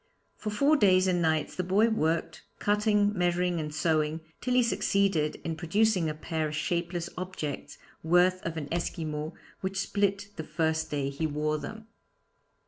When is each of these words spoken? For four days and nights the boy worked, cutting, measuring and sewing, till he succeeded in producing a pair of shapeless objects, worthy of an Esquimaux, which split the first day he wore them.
For 0.35 0.49
four 0.49 0.77
days 0.77 1.05
and 1.05 1.21
nights 1.21 1.55
the 1.55 1.63
boy 1.63 1.89
worked, 1.89 2.41
cutting, 2.57 3.15
measuring 3.15 3.59
and 3.59 3.71
sewing, 3.71 4.21
till 4.41 4.55
he 4.55 4.63
succeeded 4.63 5.35
in 5.43 5.55
producing 5.55 6.09
a 6.09 6.15
pair 6.15 6.47
of 6.47 6.55
shapeless 6.55 7.07
objects, 7.19 7.77
worthy 8.01 8.39
of 8.41 8.57
an 8.57 8.67
Esquimaux, 8.71 9.35
which 9.59 9.79
split 9.79 10.29
the 10.37 10.43
first 10.43 10.89
day 10.89 11.11
he 11.11 11.27
wore 11.27 11.59
them. 11.59 11.85